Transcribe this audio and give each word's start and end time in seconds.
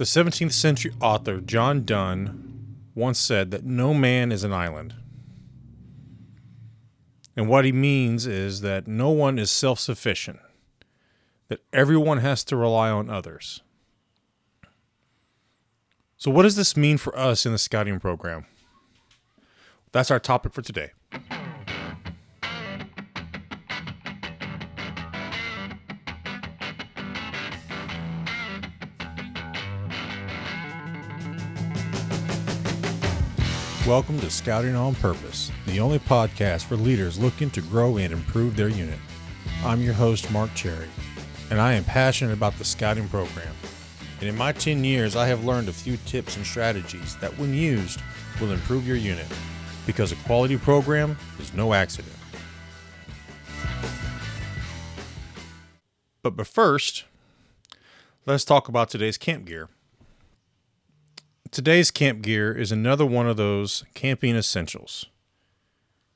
The 0.00 0.06
17th 0.06 0.54
century 0.54 0.94
author 1.02 1.42
John 1.42 1.84
Donne 1.84 2.78
once 2.94 3.18
said 3.18 3.50
that 3.50 3.64
no 3.64 3.92
man 3.92 4.32
is 4.32 4.42
an 4.44 4.50
island. 4.50 4.94
And 7.36 7.50
what 7.50 7.66
he 7.66 7.72
means 7.72 8.26
is 8.26 8.62
that 8.62 8.88
no 8.88 9.10
one 9.10 9.38
is 9.38 9.50
self 9.50 9.78
sufficient, 9.78 10.38
that 11.48 11.60
everyone 11.70 12.16
has 12.16 12.44
to 12.44 12.56
rely 12.56 12.88
on 12.88 13.10
others. 13.10 13.60
So, 16.16 16.30
what 16.30 16.44
does 16.44 16.56
this 16.56 16.78
mean 16.78 16.96
for 16.96 17.14
us 17.14 17.44
in 17.44 17.52
the 17.52 17.58
scouting 17.58 18.00
program? 18.00 18.46
That's 19.92 20.10
our 20.10 20.18
topic 20.18 20.54
for 20.54 20.62
today. 20.62 20.92
Welcome 33.86 34.20
to 34.20 34.30
Scouting 34.30 34.76
on 34.76 34.94
Purpose, 34.94 35.50
the 35.66 35.80
only 35.80 35.98
podcast 35.98 36.64
for 36.64 36.76
leaders 36.76 37.18
looking 37.18 37.48
to 37.52 37.62
grow 37.62 37.96
and 37.96 38.12
improve 38.12 38.54
their 38.54 38.68
unit. 38.68 38.98
I'm 39.64 39.80
your 39.80 39.94
host, 39.94 40.30
Mark 40.30 40.52
Cherry, 40.54 40.86
and 41.50 41.58
I 41.58 41.72
am 41.72 41.84
passionate 41.84 42.34
about 42.34 42.58
the 42.58 42.64
scouting 42.64 43.08
program. 43.08 43.54
And 44.20 44.28
in 44.28 44.36
my 44.36 44.52
10 44.52 44.84
years, 44.84 45.16
I 45.16 45.26
have 45.28 45.46
learned 45.46 45.70
a 45.70 45.72
few 45.72 45.96
tips 46.04 46.36
and 46.36 46.44
strategies 46.44 47.16
that, 47.16 47.36
when 47.38 47.54
used, 47.54 48.02
will 48.38 48.52
improve 48.52 48.86
your 48.86 48.98
unit 48.98 49.26
because 49.86 50.12
a 50.12 50.16
quality 50.16 50.58
program 50.58 51.16
is 51.38 51.54
no 51.54 51.72
accident. 51.72 52.14
But, 56.22 56.36
but 56.36 56.46
first, 56.46 57.04
let's 58.26 58.44
talk 58.44 58.68
about 58.68 58.90
today's 58.90 59.16
camp 59.16 59.46
gear. 59.46 59.70
Today's 61.50 61.90
camp 61.90 62.22
gear 62.22 62.56
is 62.56 62.70
another 62.70 63.04
one 63.04 63.26
of 63.26 63.36
those 63.36 63.84
camping 63.94 64.36
essentials, 64.36 65.06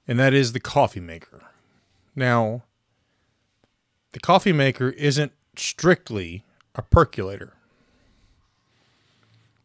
and 0.07 0.17
that 0.21 0.33
is 0.33 0.53
the 0.53 0.61
coffee 0.61 1.01
maker. 1.01 1.43
Now, 2.15 2.63
the 4.13 4.21
coffee 4.21 4.53
maker 4.53 4.91
isn't 4.91 5.33
strictly 5.57 6.45
a 6.77 6.83
percolator. 6.83 7.55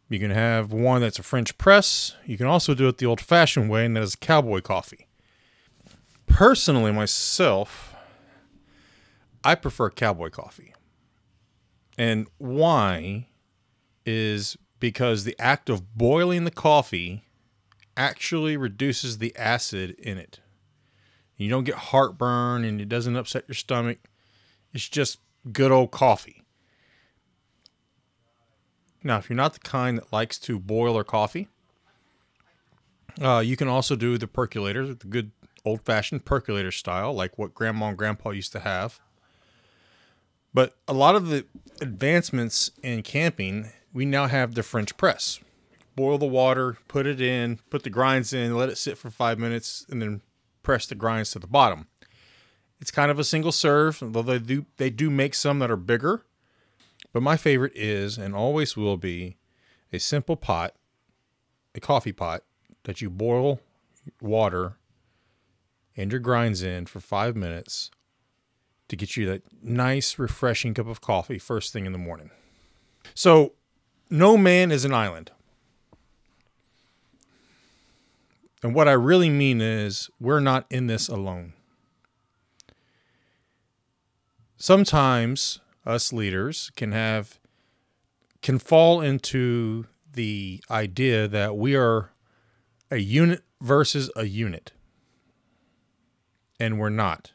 You 0.10 0.18
can 0.18 0.32
have 0.32 0.74
one 0.74 1.02
that's 1.02 1.20
a 1.20 1.24
French 1.24 1.56
press. 1.60 2.16
You 2.26 2.36
can 2.36 2.48
also 2.48 2.74
do 2.74 2.88
it 2.88 2.98
the 2.98 3.06
old 3.06 3.22
fashioned 3.22 3.70
way, 3.70 3.86
and 3.86 3.96
that 3.96 4.02
is 4.02 4.16
cowboy 4.16 4.62
coffee. 4.62 5.06
Personally, 6.26 6.92
myself, 6.92 7.94
I 9.44 9.54
prefer 9.54 9.92
cowboy 9.92 10.32
coffee. 10.32 10.74
And 11.96 12.26
why 12.40 13.28
is 14.04 14.58
because 14.80 15.24
the 15.24 15.36
act 15.40 15.70
of 15.70 15.98
boiling 15.98 16.44
the 16.46 16.52
coffee 16.52 17.24
actually 17.98 18.56
reduces 18.56 19.18
the 19.18 19.36
acid 19.36 19.92
in 20.00 20.18
it. 20.18 20.40
You 21.38 21.50
don't 21.50 21.64
get 21.64 21.76
heartburn 21.76 22.64
and 22.64 22.82
it 22.82 22.90
doesn't 22.90 23.16
upset 23.16 23.46
your 23.48 23.56
stomach. 23.56 24.00
It's 24.74 24.90
just 24.90 25.20
good 25.52 25.72
old 25.72 25.92
coffee. 25.92 26.44
Now, 29.04 29.18
if 29.18 29.30
you're 29.30 29.38
not 29.38 29.54
the 29.54 29.60
kind 29.60 29.98
that 29.98 30.12
likes 30.12 30.38
to 30.40 30.60
boil 30.60 30.94
their 30.94 31.04
coffee, 31.06 31.48
uh, 33.22 33.40
you 33.40 33.56
can 33.56 33.68
also 33.68 33.96
do 33.96 34.18
the 34.18 34.28
percolator, 34.28 34.94
the 34.94 35.08
good 35.08 35.32
old 35.66 35.82
fashioned 35.82 36.26
percolator 36.26 36.72
style, 36.72 37.14
like 37.14 37.38
what 37.38 37.54
grandma 37.54 37.88
and 37.88 37.98
grandpa 37.98 38.32
used 38.32 38.52
to 38.54 38.60
have. 38.60 39.00
But 40.54 40.76
a 40.88 40.94
lot 40.94 41.16
of 41.16 41.28
the 41.28 41.46
advancements 41.80 42.72
in 42.84 43.04
camping 43.04 43.72
we 43.94 44.06
now 44.06 44.28
have 44.28 44.56
the 44.56 44.64
French 44.64 44.96
press. 44.98 45.40
Boil 45.96 46.18
the 46.18 46.26
water, 46.26 46.78
put 46.88 47.06
it 47.06 47.20
in, 47.20 47.60
put 47.70 47.84
the 47.84 47.90
grinds 47.90 48.32
in, 48.34 48.56
let 48.56 48.70
it 48.70 48.78
sit 48.78 48.98
for 48.98 49.10
five 49.10 49.38
minutes, 49.38 49.86
and 49.90 50.02
then 50.02 50.22
press 50.64 50.86
the 50.86 50.96
grinds 50.96 51.32
to 51.32 51.40
the 51.40 51.48
bottom. 51.48 51.88
It's 52.80 52.92
kind 52.92 53.12
of 53.12 53.20
a 53.20 53.24
single 53.24 53.52
serve, 53.52 54.02
although 54.02 54.22
they 54.22 54.40
do 54.40 54.66
they 54.78 54.90
do 54.90 55.10
make 55.10 55.36
some 55.36 55.60
that 55.60 55.72
are 55.72 55.76
bigger. 55.76 56.24
But 57.12 57.24
my 57.24 57.38
favorite 57.38 57.74
is 57.76 58.18
and 58.18 58.36
always 58.36 58.78
will 58.78 58.98
be 58.98 59.38
a 59.92 60.00
simple 60.00 60.36
pot, 60.36 60.76
a 61.76 61.80
coffee 61.80 62.14
pot 62.14 62.44
that 62.84 63.02
you 63.02 63.10
boil 63.10 63.60
water 64.22 64.78
and 65.98 66.12
your 66.12 66.22
grinds 66.22 66.62
in 66.62 66.86
for 66.86 67.00
five 67.00 67.36
minutes 67.36 67.92
to 68.88 68.96
get 68.96 69.18
you 69.18 69.26
that 69.26 69.44
nice, 69.62 70.18
refreshing 70.18 70.74
cup 70.74 70.88
of 70.88 71.02
coffee 71.02 71.40
first 71.40 71.74
thing 71.74 71.86
in 71.86 71.92
the 71.92 71.98
morning. 71.98 72.32
So 73.14 73.54
no 74.10 74.38
man 74.38 74.72
is 74.72 74.86
an 74.86 74.94
island. 74.94 75.32
And 78.62 78.76
what 78.76 78.88
I 78.88 78.94
really 78.94 79.30
mean 79.30 79.62
is, 79.62 80.10
we're 80.20 80.42
not 80.42 80.66
in 80.70 80.88
this 80.88 81.08
alone. 81.08 81.54
Sometimes 84.58 85.60
us 85.86 86.12
leaders 86.12 86.70
can 86.76 86.92
have, 86.92 87.40
can 88.42 88.60
fall 88.60 89.00
into 89.00 89.86
the 90.12 90.62
idea 90.70 91.28
that 91.28 91.56
we 91.56 91.76
are 91.76 92.12
a 92.92 92.98
unit 92.98 93.44
versus 93.62 94.12
a 94.18 94.26
unit. 94.26 94.74
And 96.60 96.78
we're 96.78 96.90
not. 96.90 97.32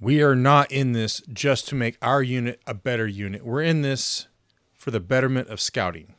We 0.00 0.22
are 0.22 0.36
not 0.36 0.72
in 0.72 0.92
this 0.92 1.20
just 1.30 1.68
to 1.68 1.74
make 1.74 1.98
our 2.00 2.22
unit 2.22 2.60
a 2.66 2.72
better 2.72 3.06
unit. 3.06 3.44
We're 3.44 3.62
in 3.62 3.82
this 3.82 4.27
for 4.88 4.92
the 4.92 5.00
betterment 5.00 5.50
of 5.50 5.60
scouting. 5.60 6.14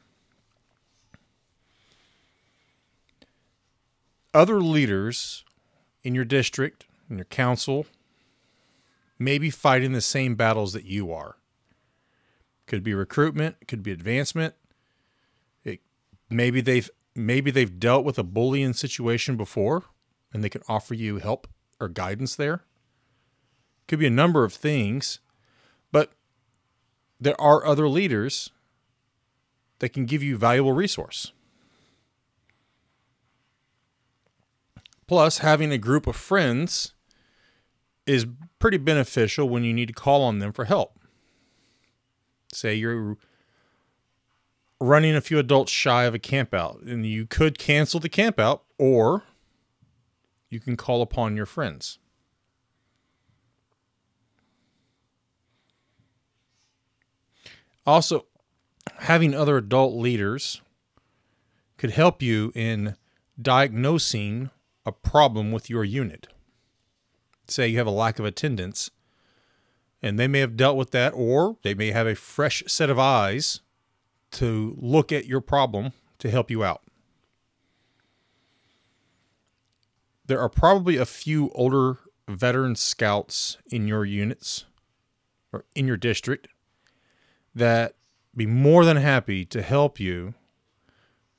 Other 4.31 4.61
leaders 4.61 5.43
in 6.03 6.13
your 6.13 6.23
district, 6.23 6.85
in 7.09 7.17
your 7.17 7.25
council, 7.25 7.87
may 9.17 9.39
be 9.39 9.49
fighting 9.49 9.93
the 9.93 10.01
same 10.01 10.35
battles 10.35 10.73
that 10.73 10.85
you 10.85 11.11
are. 11.11 11.37
Could 12.67 12.83
be 12.83 12.93
recruitment, 12.93 13.55
could 13.67 13.81
be 13.81 13.91
advancement. 13.91 14.53
It, 15.63 15.79
maybe 16.29 16.61
they've 16.61 16.91
maybe 17.15 17.49
they've 17.49 17.79
dealt 17.79 18.05
with 18.05 18.19
a 18.19 18.23
bullying 18.23 18.73
situation 18.73 19.35
before 19.35 19.85
and 20.31 20.43
they 20.43 20.49
can 20.49 20.61
offer 20.69 20.93
you 20.93 21.17
help 21.17 21.47
or 21.81 21.89
guidance 21.89 22.35
there. 22.35 22.65
Could 23.87 23.97
be 23.97 24.05
a 24.05 24.11
number 24.11 24.43
of 24.43 24.53
things, 24.53 25.21
but 25.91 26.11
there 27.19 27.41
are 27.41 27.65
other 27.65 27.89
leaders 27.89 28.51
that 29.79 29.89
can 29.89 30.05
give 30.05 30.21
you 30.21 30.37
valuable 30.37 30.73
resource. 30.73 31.33
Plus, 35.07 35.39
having 35.39 35.71
a 35.71 35.77
group 35.77 36.05
of 36.05 36.15
friends 36.15 36.93
is 38.05 38.27
pretty 38.59 38.77
beneficial 38.77 39.49
when 39.49 39.63
you 39.63 39.73
need 39.73 39.87
to 39.87 39.93
call 39.93 40.21
on 40.23 40.39
them 40.39 40.51
for 40.51 40.65
help. 40.65 40.99
Say 42.53 42.75
you're 42.75 43.17
running 44.79 45.15
a 45.15 45.21
few 45.21 45.39
adults 45.39 45.71
shy 45.71 46.03
of 46.03 46.13
a 46.13 46.19
campout, 46.19 46.87
and 46.87 47.05
you 47.05 47.25
could 47.25 47.57
cancel 47.57 47.99
the 47.99 48.09
campout, 48.09 48.61
or 48.77 49.23
you 50.49 50.59
can 50.59 50.75
call 50.77 51.01
upon 51.01 51.35
your 51.35 51.45
friends. 51.45 51.99
Also, 57.85 58.25
having 58.99 59.33
other 59.33 59.57
adult 59.57 59.95
leaders 59.95 60.61
could 61.77 61.91
help 61.91 62.21
you 62.21 62.51
in 62.55 62.95
diagnosing 63.41 64.49
a 64.85 64.91
problem 64.91 65.51
with 65.51 65.69
your 65.69 65.83
unit. 65.83 66.27
Say 67.47 67.69
you 67.69 67.77
have 67.77 67.87
a 67.87 67.91
lack 67.91 68.19
of 68.19 68.25
attendance, 68.25 68.91
and 70.01 70.19
they 70.19 70.27
may 70.27 70.39
have 70.39 70.57
dealt 70.57 70.77
with 70.77 70.91
that, 70.91 71.13
or 71.15 71.57
they 71.63 71.73
may 71.73 71.91
have 71.91 72.07
a 72.07 72.15
fresh 72.15 72.63
set 72.67 72.89
of 72.89 72.99
eyes 72.99 73.61
to 74.31 74.75
look 74.79 75.11
at 75.11 75.25
your 75.25 75.41
problem 75.41 75.93
to 76.19 76.29
help 76.29 76.51
you 76.51 76.63
out. 76.63 76.83
There 80.25 80.39
are 80.39 80.49
probably 80.49 80.97
a 80.97 81.05
few 81.05 81.49
older 81.55 81.97
veteran 82.27 82.75
scouts 82.75 83.57
in 83.71 83.87
your 83.87 84.05
units 84.05 84.65
or 85.51 85.65
in 85.75 85.87
your 85.87 85.97
district 85.97 86.47
that 87.55 87.95
be 88.39 88.45
more 88.45 88.85
than 88.85 88.95
happy 88.95 89.43
to 89.43 89.61
help 89.61 89.99
you 89.99 90.33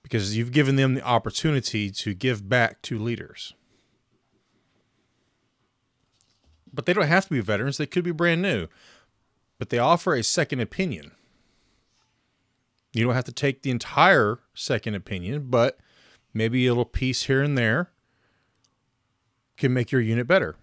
because 0.02 0.36
you've 0.36 0.52
given 0.52 0.76
them 0.76 0.92
the 0.92 1.02
opportunity 1.02 1.90
to 1.90 2.12
give 2.12 2.46
back 2.46 2.82
to 2.82 2.98
leaders. 2.98 3.54
But 6.70 6.84
they 6.84 6.92
don't 6.92 7.06
have 7.06 7.24
to 7.24 7.30
be 7.30 7.40
veterans, 7.40 7.78
they 7.78 7.86
could 7.86 8.04
be 8.04 8.12
brand 8.12 8.42
new. 8.42 8.68
But 9.58 9.70
they 9.70 9.78
offer 9.78 10.14
a 10.14 10.22
second 10.22 10.60
opinion. 10.60 11.12
You 12.92 13.04
don't 13.04 13.14
have 13.14 13.24
to 13.24 13.32
take 13.32 13.62
the 13.62 13.70
entire 13.70 14.40
second 14.52 14.94
opinion, 14.94 15.46
but 15.48 15.78
maybe 16.34 16.66
a 16.66 16.70
little 16.70 16.84
piece 16.84 17.22
here 17.22 17.42
and 17.42 17.56
there 17.56 17.92
can 19.56 19.72
make 19.72 19.90
your 19.90 20.02
unit 20.02 20.26
better. 20.26 20.56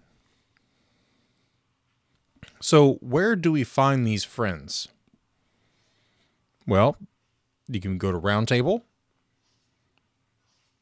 So, 2.60 2.94
where 3.00 3.34
do 3.34 3.50
we 3.50 3.64
find 3.64 4.06
these 4.06 4.24
friends? 4.24 4.88
Well, 6.68 6.98
you 7.66 7.80
can 7.80 7.96
go 7.96 8.12
to 8.12 8.20
Roundtable. 8.20 8.82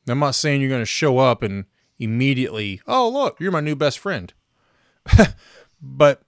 I'm 0.08 0.18
not 0.18 0.34
saying 0.34 0.60
you're 0.60 0.68
going 0.68 0.82
to 0.82 0.86
show 0.86 1.18
up 1.18 1.44
and 1.44 1.64
immediately, 1.98 2.80
oh, 2.88 3.08
look, 3.08 3.38
you're 3.38 3.52
my 3.52 3.60
new 3.60 3.76
best 3.76 4.00
friend. 4.00 4.34
but 5.80 6.22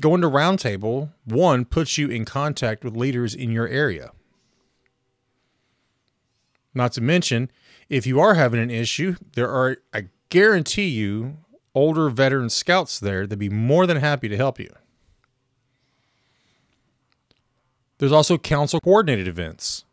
going 0.00 0.20
to 0.20 0.28
Roundtable, 0.28 1.12
one, 1.24 1.64
puts 1.64 1.96
you 1.96 2.08
in 2.08 2.24
contact 2.24 2.84
with 2.84 2.96
leaders 2.96 3.36
in 3.36 3.52
your 3.52 3.68
area. 3.68 4.10
Not 6.74 6.92
to 6.94 7.00
mention, 7.00 7.52
if 7.88 8.04
you 8.04 8.18
are 8.18 8.34
having 8.34 8.60
an 8.60 8.70
issue, 8.70 9.14
there 9.34 9.48
are, 9.48 9.76
I 9.92 10.08
guarantee 10.28 10.88
you, 10.88 11.36
older 11.72 12.10
veteran 12.10 12.50
scouts 12.50 12.98
there 12.98 13.28
that'd 13.28 13.38
be 13.38 13.48
more 13.48 13.86
than 13.86 13.98
happy 13.98 14.28
to 14.28 14.36
help 14.36 14.58
you. 14.58 14.74
There's 18.04 18.12
also 18.12 18.36
council 18.36 18.80
coordinated 18.80 19.26
events. 19.26 19.86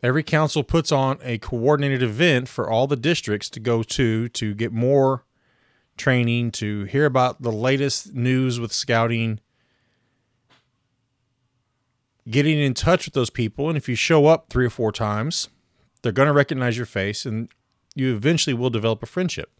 Every 0.00 0.22
council 0.22 0.62
puts 0.62 0.92
on 0.92 1.18
a 1.20 1.38
coordinated 1.38 2.04
event 2.04 2.48
for 2.48 2.70
all 2.70 2.86
the 2.86 2.94
districts 2.94 3.50
to 3.50 3.58
go 3.58 3.82
to 3.82 4.28
to 4.28 4.54
get 4.54 4.72
more 4.72 5.24
training, 5.96 6.52
to 6.52 6.84
hear 6.84 7.04
about 7.04 7.42
the 7.42 7.50
latest 7.50 8.14
news 8.14 8.60
with 8.60 8.72
scouting, 8.72 9.40
getting 12.30 12.60
in 12.60 12.74
touch 12.74 13.06
with 13.06 13.14
those 13.14 13.30
people. 13.30 13.68
And 13.68 13.76
if 13.76 13.88
you 13.88 13.96
show 13.96 14.26
up 14.26 14.48
three 14.48 14.66
or 14.66 14.70
four 14.70 14.92
times, 14.92 15.48
they're 16.02 16.12
going 16.12 16.28
to 16.28 16.32
recognize 16.32 16.76
your 16.76 16.86
face 16.86 17.26
and 17.26 17.48
you 17.96 18.14
eventually 18.14 18.54
will 18.54 18.70
develop 18.70 19.02
a 19.02 19.06
friendship. 19.06 19.50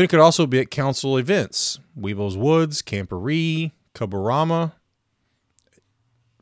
Then 0.00 0.06
it 0.06 0.08
could 0.08 0.20
also 0.20 0.46
be 0.46 0.58
at 0.60 0.70
council 0.70 1.18
events 1.18 1.78
Webelos 1.94 2.34
Woods, 2.34 2.80
Camporee, 2.80 3.72
Kabarama, 3.94 4.72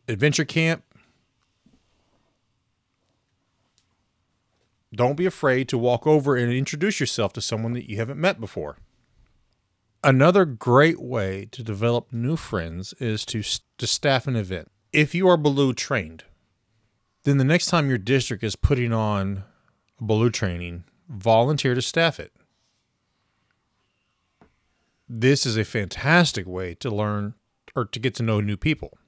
Adventure 0.06 0.44
Camp. 0.44 0.84
Don't 4.94 5.16
be 5.16 5.26
afraid 5.26 5.68
to 5.70 5.76
walk 5.76 6.06
over 6.06 6.36
and 6.36 6.52
introduce 6.52 7.00
yourself 7.00 7.32
to 7.32 7.40
someone 7.40 7.72
that 7.72 7.90
you 7.90 7.96
haven't 7.96 8.20
met 8.20 8.38
before. 8.38 8.76
Another 10.04 10.44
great 10.44 11.00
way 11.00 11.48
to 11.50 11.64
develop 11.64 12.12
new 12.12 12.36
friends 12.36 12.94
is 13.00 13.24
to, 13.24 13.42
to 13.76 13.88
staff 13.88 14.28
an 14.28 14.36
event. 14.36 14.70
If 14.92 15.16
you 15.16 15.26
are 15.26 15.36
Baloo 15.36 15.72
trained, 15.72 16.22
then 17.24 17.38
the 17.38 17.44
next 17.44 17.66
time 17.66 17.88
your 17.88 17.98
district 17.98 18.44
is 18.44 18.54
putting 18.54 18.92
on 18.92 19.42
a 20.00 20.04
Baloo 20.04 20.30
training, 20.30 20.84
volunteer 21.08 21.74
to 21.74 21.82
staff 21.82 22.20
it 22.20 22.30
this 25.08 25.46
is 25.46 25.56
a 25.56 25.64
fantastic 25.64 26.46
way 26.46 26.74
to 26.74 26.90
learn 26.90 27.34
or 27.74 27.84
to 27.86 27.98
get 27.98 28.14
to 28.16 28.22
know 28.22 28.40
new 28.40 28.56
people. 28.56 28.98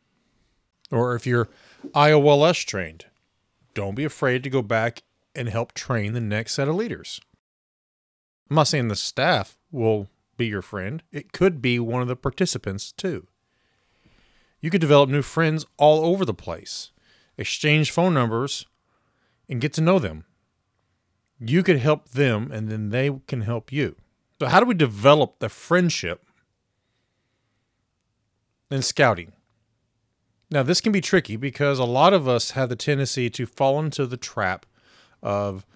Or 0.91 1.14
if 1.14 1.26
you're 1.26 1.49
IOLS 1.94 2.64
trained, 2.64 3.06
don't 3.75 3.94
be 3.94 4.05
afraid 4.05 4.43
to 4.44 4.50
go 4.50 4.62
back 4.62 5.02
and 5.35 5.49
help 5.49 5.73
train 5.73 6.12
the 6.12 6.20
next 6.20 6.55
set 6.55 6.69
of 6.69 6.75
leaders. 6.75 7.20
I'm 8.49 8.56
not 8.56 8.69
saying 8.69 8.88
the 8.88 8.97
staff 8.97 9.56
will 9.70 10.08
be 10.37 10.47
your 10.47 10.62
friend, 10.62 11.02
it 11.12 11.32
could 11.32 11.61
be 11.61 11.79
one 11.79 12.02
of 12.02 12.08
the 12.08 12.17
participants 12.17 12.93
too. 12.93 13.26
You 14.61 14.70
could 14.70 14.81
develop 14.81 15.08
new 15.08 15.23
friends 15.23 15.67
all 15.76 16.05
over 16.05 16.25
the 16.25 16.35
place, 16.35 16.93
exchange 17.37 17.91
phone 17.91 18.14
numbers, 18.14 18.67
and 19.49 19.61
get 19.61 19.73
to 19.75 19.81
know 19.81 19.99
them. 19.99 20.25
You 21.38 21.62
could 21.62 21.79
help 21.79 22.11
them, 22.11 22.50
and 22.52 22.69
then 22.69 22.91
they 22.91 23.11
can 23.26 23.43
help 23.43 23.73
you. 23.73 23.97
So, 24.40 24.46
how 24.46 24.58
do 24.58 24.64
we 24.64 24.72
develop 24.75 25.38
the 25.38 25.50
friendship 25.50 26.25
in 28.70 28.81
scouting? 28.81 29.32
Now, 30.50 30.62
this 30.62 30.81
can 30.81 30.92
be 30.92 31.02
tricky 31.02 31.37
because 31.37 31.78
a 31.78 31.84
lot 31.84 32.14
of 32.14 32.26
us 32.26 32.52
have 32.52 32.70
the 32.70 32.76
tendency 32.76 33.28
to 33.28 33.44
fall 33.44 33.78
into 33.78 34.06
the 34.06 34.16
trap 34.16 34.64
of, 35.22 35.66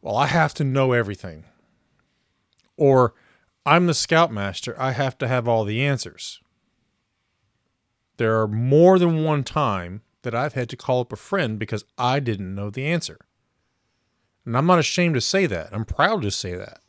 well, 0.00 0.16
I 0.16 0.26
have 0.26 0.54
to 0.54 0.64
know 0.64 0.92
everything. 0.92 1.44
Or, 2.78 3.12
I'm 3.66 3.86
the 3.86 3.92
scoutmaster, 3.92 4.74
I 4.80 4.92
have 4.92 5.18
to 5.18 5.28
have 5.28 5.46
all 5.46 5.64
the 5.64 5.84
answers. 5.84 6.40
There 8.16 8.40
are 8.40 8.48
more 8.48 8.98
than 8.98 9.22
one 9.22 9.44
time 9.44 10.00
that 10.22 10.34
I've 10.34 10.54
had 10.54 10.70
to 10.70 10.78
call 10.78 11.00
up 11.00 11.12
a 11.12 11.16
friend 11.16 11.58
because 11.58 11.84
I 11.98 12.20
didn't 12.20 12.54
know 12.54 12.70
the 12.70 12.86
answer. 12.86 13.18
And 14.46 14.56
I'm 14.56 14.66
not 14.66 14.78
ashamed 14.78 15.14
to 15.16 15.20
say 15.20 15.44
that. 15.44 15.68
I'm 15.72 15.84
proud 15.84 16.22
to 16.22 16.30
say 16.30 16.54
that 16.54 16.80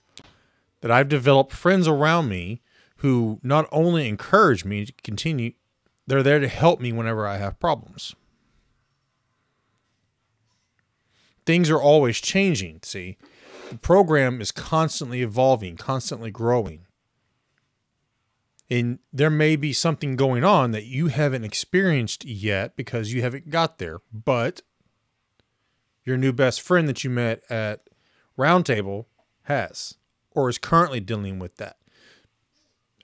that 0.82 0.92
I've 0.92 1.10
developed 1.10 1.54
friends 1.54 1.88
around 1.88 2.30
me 2.30 2.62
who 2.98 3.40
not 3.44 3.68
only 3.72 4.08
encourage 4.08 4.66
me 4.66 4.86
to 4.86 4.94
continue, 5.04 5.54
they're 6.08 6.24
there 6.24 6.40
to 6.40 6.48
help 6.48 6.82
me 6.82 6.92
whenever 6.92 7.28
I 7.28 7.38
have 7.38 7.60
problems. 7.60 8.16
Things 11.46 11.70
are 11.70 11.82
always 11.82 12.20
changing, 12.20 12.80
see? 12.84 13.18
The 13.70 13.78
program 13.78 14.42
is 14.42 14.52
constantly 14.52 15.22
evolving, 15.22 15.78
constantly 15.78 16.32
growing. 16.32 16.86
And 18.70 19.00
there 19.12 19.32
may 19.32 19.56
be 19.56 19.74
something 19.74 20.16
going 20.16 20.44
on 20.44 20.72
that 20.72 20.86
you 20.86 21.08
haven't 21.08 21.44
experienced 21.44 22.26
yet 22.26 22.76
because 22.76 23.14
you 23.14 23.22
haven't 23.22 23.50
got 23.50 23.80
there, 23.80 24.00
but 24.12 24.62
your 26.04 26.18
new 26.18 26.34
best 26.34 26.62
friend 26.62 26.88
that 26.88 27.04
you 27.04 27.10
met 27.10 27.44
at 27.50 27.90
Roundtable 28.38 29.06
has 29.44 29.96
or 30.40 30.50
is 30.50 30.58
currently 30.58 31.00
dealing 31.00 31.40
with 31.40 31.58
that. 31.58 31.78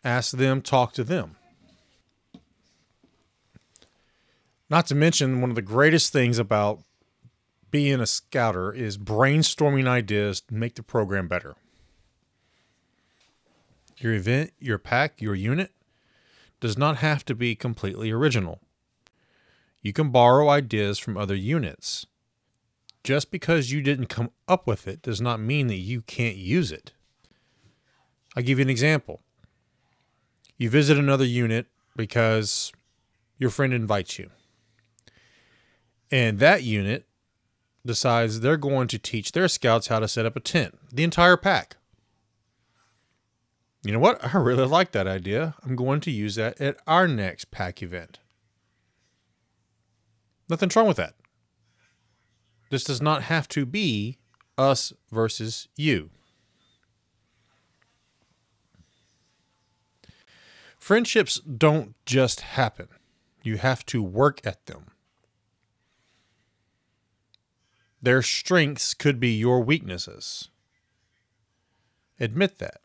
Ask 0.04 0.32
them, 0.32 0.62
talk 0.62 0.94
to 0.94 1.04
them. 1.04 1.36
Not 4.70 4.88
to 4.88 4.96
mention, 4.96 5.42
one 5.42 5.50
of 5.50 5.56
the 5.56 5.62
greatest 5.62 6.12
things 6.12 6.40
about 6.40 6.82
being 7.72 8.00
a 8.00 8.08
scouter 8.08 8.72
is 8.72 8.98
brainstorming 8.98 9.88
ideas 9.88 10.42
to 10.42 10.54
make 10.54 10.76
the 10.76 10.84
program 10.84 11.28
better. 11.28 11.56
Your 13.98 14.14
event, 14.14 14.54
your 14.60 14.78
pack, 14.78 15.22
your 15.22 15.36
unit 15.36 15.72
does 16.60 16.78
not 16.78 16.98
have 16.98 17.26
to 17.26 17.36
be 17.36 17.56
completely 17.56 18.12
original. 18.12 18.60
You 19.82 19.94
can 19.94 20.10
borrow 20.10 20.50
ideas 20.50 21.00
from 21.00 21.18
other 21.18 21.36
units. 21.36 22.06
Just 23.04 23.30
because 23.30 23.72
you 23.72 23.82
didn't 23.82 24.08
come 24.08 24.32
up 24.48 24.66
with 24.66 24.88
it 24.88 25.02
does 25.04 25.22
not 25.22 25.40
mean 25.40 25.68
that 25.68 25.76
you 25.76 26.02
can't 26.02 26.38
use 26.38 26.72
it. 26.72 26.94
I'll 28.36 28.44
give 28.44 28.60
you 28.60 28.64
an 28.64 28.70
example. 28.70 29.22
You 30.58 30.70
visit 30.70 30.98
another 30.98 31.26
unit 31.26 31.68
because 31.96 32.72
your 33.38 33.50
friend 33.50 33.74
invites 33.74 34.20
you. 34.20 34.30
And 36.12 36.40
that 36.40 36.64
unit 36.64 37.08
decides 37.86 38.40
they're 38.40 38.58
going 38.58 38.88
to 38.90 38.98
teach 38.98 39.32
their 39.32 39.48
scouts 39.48 39.88
how 39.88 40.00
to 40.00 40.08
set 40.08 40.26
up 40.26 40.36
a 40.36 40.40
tent, 40.40 40.78
the 40.92 41.04
entire 41.04 41.38
pack. 41.38 41.78
You 43.84 43.92
know 43.92 44.00
what? 44.00 44.24
I 44.34 44.38
really 44.38 44.66
like 44.66 44.92
that 44.92 45.08
idea. 45.08 45.56
I'm 45.64 45.76
going 45.76 46.02
to 46.02 46.12
use 46.12 46.36
that 46.36 46.60
at 46.60 46.78
our 46.88 47.08
next 47.08 47.52
pack 47.52 47.82
event. 47.82 48.20
Nothing's 50.50 50.76
wrong 50.76 50.88
with 50.88 50.98
that. 50.98 51.16
This 52.70 52.84
does 52.84 53.02
not 53.02 53.24
have 53.24 53.48
to 53.50 53.66
be 53.66 54.18
us 54.58 54.94
versus 55.12 55.68
you. 55.76 56.10
Friendships 60.86 61.40
don't 61.40 61.96
just 62.06 62.42
happen, 62.42 62.90
you 63.42 63.58
have 63.58 63.84
to 63.88 64.04
work 64.04 64.40
at 64.46 64.68
them. 64.68 64.92
Their 68.04 68.22
strengths 68.22 68.94
could 68.94 69.20
be 69.20 69.32
your 69.32 69.64
weaknesses. 69.64 70.50
Admit 72.20 72.60
that. 72.60 72.82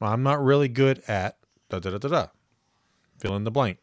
I'm 0.00 0.22
not 0.22 0.40
really 0.40 0.68
good 0.68 1.02
at 1.08 1.36
da 1.68 1.80
da 1.80 1.90
da 1.90 1.98
da 1.98 2.08
da. 2.08 2.26
Fill 3.18 3.34
in 3.34 3.42
the 3.42 3.50
blank. 3.50 3.78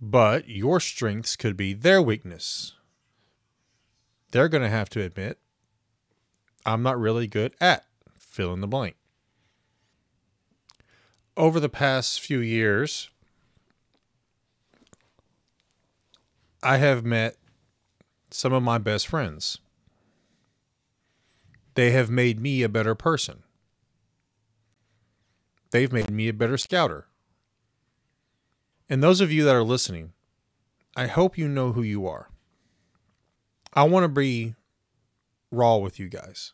But 0.00 0.48
your 0.48 0.80
strengths 0.80 1.36
could 1.36 1.56
be 1.56 1.74
their 1.74 2.02
weakness. 2.02 2.72
They're 4.32 4.48
going 4.48 4.64
to 4.64 4.68
have 4.68 4.90
to 4.90 5.00
admit, 5.00 5.38
I'm 6.66 6.82
not 6.82 6.98
really 6.98 7.28
good 7.28 7.54
at 7.60 7.84
fill 8.18 8.52
in 8.52 8.60
the 8.60 8.66
blank 8.66 8.96
over 11.36 11.60
the 11.60 11.68
past 11.68 12.20
few 12.20 12.38
years, 12.38 13.08
I 16.62 16.76
have 16.76 17.04
met 17.04 17.36
some 18.30 18.52
of 18.52 18.62
my 18.62 18.78
best 18.78 19.06
friends. 19.06 19.58
They 21.74 21.90
have 21.92 22.10
made 22.10 22.40
me 22.40 22.62
a 22.62 22.68
better 22.68 22.94
person. 22.94 23.42
They've 25.70 25.92
made 25.92 26.10
me 26.10 26.28
a 26.28 26.34
better 26.34 26.58
scouter. 26.58 27.06
And 28.88 29.02
those 29.02 29.22
of 29.22 29.32
you 29.32 29.44
that 29.44 29.56
are 29.56 29.64
listening, 29.64 30.12
I 30.94 31.06
hope 31.06 31.38
you 31.38 31.48
know 31.48 31.72
who 31.72 31.82
you 31.82 32.06
are. 32.06 32.28
I 33.72 33.84
want 33.84 34.04
to 34.04 34.08
be 34.08 34.54
raw 35.50 35.78
with 35.78 35.98
you 35.98 36.10
guys. 36.10 36.52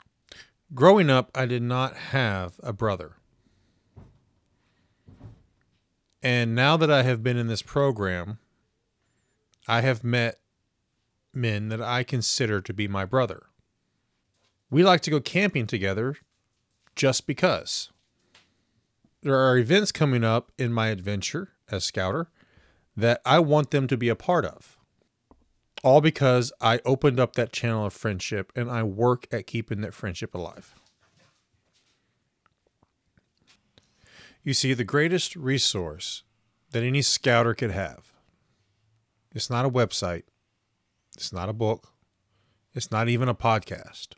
Growing 0.73 1.11
up, 1.11 1.31
I 1.35 1.47
did 1.47 1.63
not 1.63 1.97
have 1.97 2.61
a 2.63 2.73
brother. 2.73 3.18
And 6.23 6.55
now 6.55 6.77
that 6.77 6.91
I 6.91 7.03
have 7.03 7.23
been 7.23 7.37
in 7.37 7.47
this 7.47 7.63
program, 7.63 8.39
I 9.69 9.83
have 9.83 10.03
met 10.03 10.41
men 11.33 11.69
that 11.69 11.83
I 11.83 12.03
consider 12.03 12.61
to 12.61 12.73
be 12.73 12.89
my 12.89 13.05
brother. 13.05 13.45
We 14.71 14.83
like 14.83 15.01
to 15.03 15.11
go 15.11 15.21
camping 15.21 15.67
together 15.67 16.17
just 16.97 17.27
because. 17.27 17.91
There 19.23 19.37
are 19.37 19.57
events 19.57 19.93
coming 19.93 20.25
up 20.25 20.53
in 20.59 20.73
my 20.73 20.89
adventure 20.89 21.51
as 21.71 21.85
scouter 21.85 22.31
that 22.97 23.21
I 23.25 23.39
want 23.39 23.71
them 23.71 23.87
to 23.87 23.97
be 23.97 24.09
a 24.09 24.17
part 24.17 24.45
of. 24.45 24.77
All 25.85 26.01
because 26.01 26.53
I 26.61 26.81
opened 26.85 27.21
up 27.21 27.35
that 27.35 27.53
channel 27.53 27.87
of 27.87 27.93
friendship 27.93 28.53
and 28.57 28.69
I 28.69 28.83
work 28.83 29.29
at 29.31 29.47
keeping 29.47 29.81
that 29.83 29.95
friendship 29.95 30.35
alive. 30.35 30.75
You 34.49 34.55
see, 34.55 34.73
the 34.73 34.83
greatest 34.83 35.37
resource 35.37 36.23
that 36.71 36.83
any 36.83 37.03
scouter 37.03 37.53
could 37.53 37.71
have 37.71 38.15
it's 39.35 39.51
not 39.51 39.67
a 39.67 39.71
website, 39.71 40.23
it's 41.15 41.35
not 41.35 41.51
a 41.51 41.53
book, 41.53 41.93
it's 42.73 42.91
not 42.91 43.11
even 43.11 43.29
a 43.29 43.35
podcast. 43.35 44.15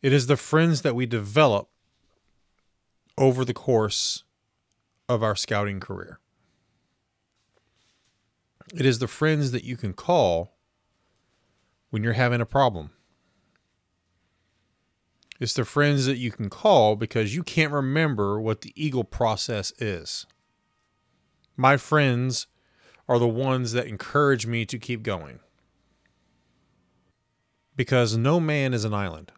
It 0.00 0.12
is 0.12 0.28
the 0.28 0.36
friends 0.36 0.82
that 0.82 0.94
we 0.94 1.06
develop 1.06 1.70
over 3.18 3.44
the 3.44 3.52
course 3.52 4.22
of 5.08 5.24
our 5.24 5.34
scouting 5.34 5.80
career. 5.80 6.20
It 8.72 8.86
is 8.86 9.00
the 9.00 9.08
friends 9.08 9.50
that 9.50 9.64
you 9.64 9.76
can 9.76 9.92
call 9.92 10.54
when 11.90 12.04
you're 12.04 12.12
having 12.12 12.40
a 12.40 12.46
problem. 12.46 12.92
It's 15.42 15.54
the 15.54 15.64
friends 15.64 16.06
that 16.06 16.18
you 16.18 16.30
can 16.30 16.48
call 16.48 16.94
because 16.94 17.34
you 17.34 17.42
can't 17.42 17.72
remember 17.72 18.40
what 18.40 18.60
the 18.60 18.72
eagle 18.76 19.02
process 19.02 19.72
is. 19.80 20.24
My 21.56 21.76
friends 21.76 22.46
are 23.08 23.18
the 23.18 23.26
ones 23.26 23.72
that 23.72 23.88
encourage 23.88 24.46
me 24.46 24.64
to 24.64 24.78
keep 24.78 25.02
going. 25.02 25.40
Because 27.74 28.16
no 28.16 28.38
man 28.38 28.72
is 28.72 28.84
an 28.84 28.94
island. 28.94 29.32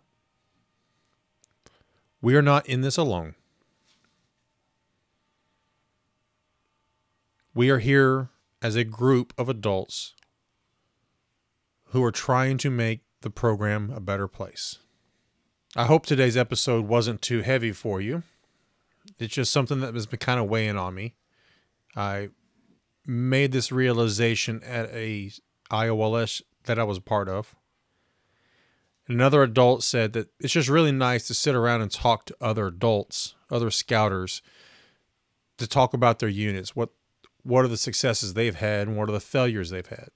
We 2.20 2.36
are 2.36 2.42
not 2.42 2.68
in 2.68 2.82
this 2.82 2.98
alone. 2.98 3.34
We 7.54 7.70
are 7.70 7.78
here 7.78 8.28
as 8.60 8.76
a 8.76 8.84
group 8.84 9.32
of 9.38 9.48
adults 9.48 10.12
who 11.92 12.04
are 12.04 12.12
trying 12.12 12.58
to 12.58 12.68
make 12.68 13.00
the 13.22 13.30
program 13.30 13.88
a 13.88 14.00
better 14.00 14.28
place. 14.28 14.80
I 15.76 15.86
hope 15.86 16.06
today's 16.06 16.36
episode 16.36 16.86
wasn't 16.86 17.20
too 17.20 17.42
heavy 17.42 17.72
for 17.72 18.00
you. 18.00 18.22
It's 19.18 19.34
just 19.34 19.52
something 19.52 19.80
that 19.80 19.94
has 19.94 20.06
been 20.06 20.20
kind 20.20 20.38
of 20.38 20.48
weighing 20.48 20.76
on 20.76 20.94
me. 20.94 21.14
I 21.96 22.28
made 23.06 23.52
this 23.52 23.72
realization 23.72 24.62
at 24.64 24.88
a 24.92 25.32
IOLS 25.70 26.42
that 26.64 26.78
I 26.78 26.84
was 26.84 26.98
a 26.98 27.02
part 27.02 27.28
of. 27.28 27.56
Another 29.08 29.42
adult 29.42 29.82
said 29.82 30.12
that 30.12 30.28
it's 30.38 30.52
just 30.52 30.68
really 30.68 30.92
nice 30.92 31.26
to 31.26 31.34
sit 31.34 31.54
around 31.54 31.82
and 31.82 31.90
talk 31.90 32.24
to 32.26 32.36
other 32.40 32.68
adults, 32.68 33.34
other 33.50 33.70
scouters, 33.70 34.42
to 35.58 35.66
talk 35.66 35.92
about 35.92 36.20
their 36.20 36.28
units. 36.28 36.74
What 36.74 36.90
what 37.42 37.64
are 37.64 37.68
the 37.68 37.76
successes 37.76 38.34
they've 38.34 38.54
had 38.54 38.88
and 38.88 38.96
what 38.96 39.08
are 39.08 39.12
the 39.12 39.20
failures 39.20 39.70
they've 39.70 39.86
had. 39.86 40.08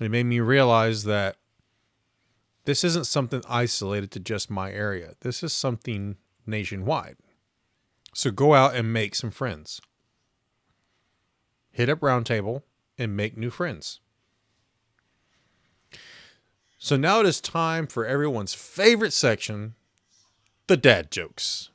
It 0.00 0.10
made 0.10 0.24
me 0.24 0.40
realize 0.40 1.04
that 1.04 1.36
this 2.64 2.84
isn't 2.84 3.06
something 3.06 3.42
isolated 3.48 4.10
to 4.12 4.20
just 4.20 4.50
my 4.50 4.72
area. 4.72 5.14
This 5.20 5.42
is 5.42 5.52
something 5.52 6.16
nationwide. 6.46 7.16
So 8.14 8.30
go 8.30 8.54
out 8.54 8.74
and 8.74 8.92
make 8.92 9.14
some 9.14 9.30
friends. 9.30 9.80
Hit 11.70 11.88
up 11.88 12.00
Roundtable 12.00 12.62
and 12.98 13.16
make 13.16 13.36
new 13.36 13.50
friends. 13.50 14.00
So 16.78 16.96
now 16.96 17.20
it 17.20 17.26
is 17.26 17.40
time 17.40 17.86
for 17.86 18.06
everyone's 18.06 18.54
favorite 18.54 19.12
section 19.12 19.74
the 20.66 20.76
dad 20.76 21.10
jokes. 21.10 21.70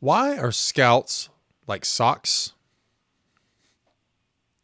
Why 0.00 0.38
are 0.38 0.52
scouts 0.52 1.28
like 1.66 1.84
socks? 1.84 2.52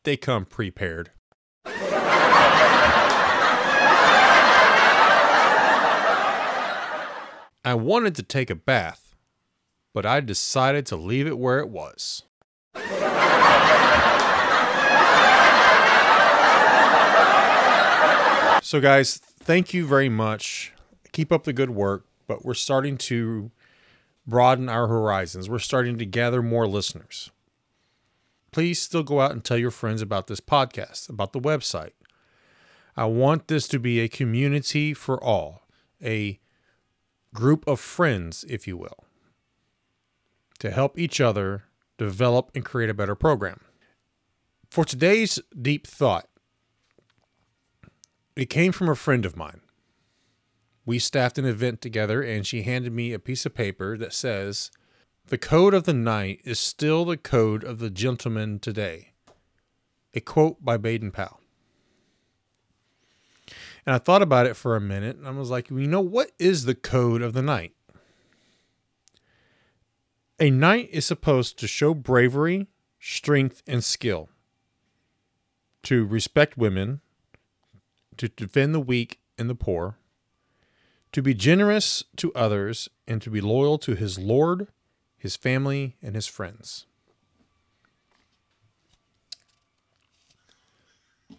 They 0.04 0.16
come 0.16 0.44
prepared. 0.44 1.10
I 7.64 7.72
wanted 7.72 8.14
to 8.16 8.22
take 8.22 8.50
a 8.50 8.54
bath, 8.54 9.14
but 9.94 10.04
I 10.04 10.20
decided 10.20 10.84
to 10.86 10.96
leave 10.96 11.26
it 11.26 11.38
where 11.38 11.60
it 11.60 11.70
was. 11.70 12.22
So, 18.62 18.80
guys, 18.80 19.16
thank 19.16 19.72
you 19.72 19.86
very 19.86 20.08
much. 20.10 20.72
Keep 21.12 21.32
up 21.32 21.44
the 21.44 21.52
good 21.52 21.70
work, 21.70 22.06
but 22.26 22.44
we're 22.44 22.54
starting 22.54 22.98
to 22.98 23.50
broaden 24.26 24.68
our 24.68 24.86
horizons. 24.86 25.48
We're 25.48 25.58
starting 25.58 25.96
to 25.98 26.04
gather 26.04 26.42
more 26.42 26.66
listeners. 26.66 27.30
Please 28.50 28.80
still 28.80 29.02
go 29.02 29.20
out 29.20 29.32
and 29.32 29.44
tell 29.44 29.58
your 29.58 29.70
friends 29.70 30.02
about 30.02 30.26
this 30.26 30.40
podcast, 30.40 31.08
about 31.08 31.32
the 31.32 31.40
website. 31.40 31.92
I 32.96 33.06
want 33.06 33.48
this 33.48 33.68
to 33.68 33.78
be 33.78 34.00
a 34.00 34.08
community 34.08 34.92
for 34.92 35.22
all, 35.22 35.62
a 36.02 36.40
group 37.34 37.66
of 37.66 37.78
friends, 37.78 38.44
if 38.48 38.66
you 38.66 38.78
will, 38.78 39.04
to 40.60 40.70
help 40.70 40.98
each 40.98 41.20
other 41.20 41.64
develop 41.98 42.50
and 42.54 42.64
create 42.64 42.88
a 42.88 42.94
better 42.94 43.14
program. 43.14 43.60
For 44.70 44.84
today's 44.84 45.38
deep 45.60 45.86
thought, 45.86 46.28
it 48.36 48.46
came 48.46 48.72
from 48.72 48.88
a 48.88 48.96
friend 48.96 49.26
of 49.26 49.36
mine. 49.36 49.60
We 50.86 50.98
staffed 50.98 51.38
an 51.38 51.44
event 51.44 51.80
together, 51.80 52.22
and 52.22 52.46
she 52.46 52.62
handed 52.62 52.92
me 52.92 53.12
a 53.12 53.18
piece 53.18 53.46
of 53.46 53.54
paper 53.54 53.96
that 53.98 54.12
says, 54.12 54.70
The 55.26 55.38
code 55.38 55.74
of 55.74 55.84
the 55.84 55.94
knight 55.94 56.40
is 56.44 56.58
still 56.58 57.04
the 57.04 57.16
code 57.16 57.64
of 57.64 57.78
the 57.78 57.90
gentleman 57.90 58.58
today. 58.58 59.12
A 60.14 60.20
quote 60.20 60.64
by 60.64 60.76
Baden 60.76 61.10
Powell. 61.10 61.40
And 63.86 63.94
I 63.94 63.98
thought 63.98 64.22
about 64.22 64.46
it 64.46 64.54
for 64.54 64.76
a 64.76 64.80
minute 64.80 65.16
and 65.16 65.26
I 65.26 65.30
was 65.30 65.50
like, 65.50 65.70
you 65.70 65.86
know, 65.86 66.00
what 66.00 66.30
is 66.38 66.64
the 66.64 66.74
code 66.74 67.22
of 67.22 67.32
the 67.32 67.42
knight? 67.42 67.72
A 70.40 70.50
knight 70.50 70.88
is 70.90 71.06
supposed 71.06 71.58
to 71.58 71.68
show 71.68 71.94
bravery, 71.94 72.66
strength, 72.98 73.62
and 73.66 73.84
skill, 73.84 74.28
to 75.84 76.04
respect 76.04 76.56
women, 76.56 77.00
to 78.16 78.28
defend 78.28 78.74
the 78.74 78.80
weak 78.80 79.20
and 79.38 79.48
the 79.48 79.54
poor, 79.54 79.96
to 81.12 81.22
be 81.22 81.34
generous 81.34 82.02
to 82.16 82.32
others, 82.34 82.88
and 83.06 83.22
to 83.22 83.30
be 83.30 83.40
loyal 83.40 83.78
to 83.78 83.94
his 83.94 84.18
Lord, 84.18 84.66
his 85.16 85.36
family, 85.36 85.96
and 86.02 86.16
his 86.16 86.26
friends. 86.26 86.86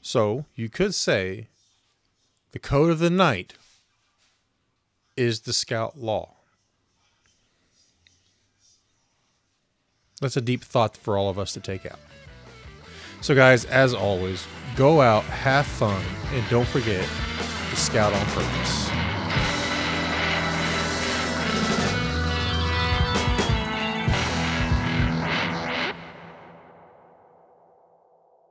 So 0.01 0.45
you 0.55 0.69
could 0.69 0.95
say 0.95 1.49
the 2.55 2.59
code 2.59 2.89
of 2.89 2.99
the 2.99 3.09
knight 3.09 3.55
is 5.17 5.41
the 5.41 5.51
scout 5.51 5.99
law. 5.99 6.35
That's 10.21 10.37
a 10.37 10.41
deep 10.41 10.63
thought 10.63 10.95
for 10.95 11.17
all 11.17 11.29
of 11.29 11.37
us 11.37 11.51
to 11.55 11.59
take 11.59 11.85
out. 11.85 11.99
So, 13.19 13.35
guys, 13.35 13.65
as 13.65 13.93
always, 13.93 14.47
go 14.77 15.01
out, 15.01 15.25
have 15.25 15.65
fun, 15.65 16.01
and 16.31 16.49
don't 16.49 16.67
forget 16.69 17.05
to 17.71 17.75
scout 17.75 18.13
on 18.13 18.25
purpose. 18.27 19.04